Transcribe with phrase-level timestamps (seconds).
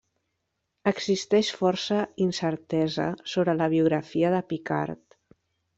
[0.91, 5.07] Existeix força incertesa sobre la biografia de Picard.